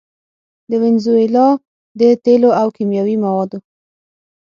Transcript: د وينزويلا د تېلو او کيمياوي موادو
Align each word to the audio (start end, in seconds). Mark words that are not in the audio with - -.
د 0.69 0.71
وينزويلا 0.81 1.47
د 1.99 2.01
تېلو 2.25 2.49
او 2.61 2.67
کيمياوي 2.75 3.15
موادو 3.25 3.57